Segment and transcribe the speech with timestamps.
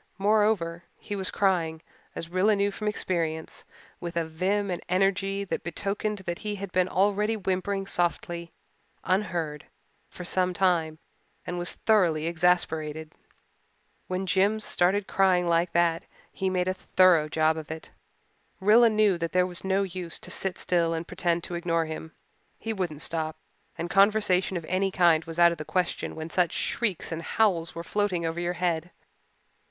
[0.17, 1.83] Moreover, he was crying,
[2.15, 3.63] as Rilla knew from experience,
[3.99, 8.51] with a vim and energy that betokened that he had been already whimpering softly
[9.03, 9.67] unheard
[10.09, 10.97] for some time
[11.45, 13.13] and was thoroughly exasperated.
[14.07, 17.91] When Jims started in crying like that he made a thorough job of it.
[18.59, 22.11] Rilla knew that there was no use to sit still and pretend to ignore him.
[22.57, 23.37] He wouldn't stop;
[23.77, 27.75] and conversation of any kind was out of the question when such shrieks and howls
[27.75, 28.89] were floating over your head.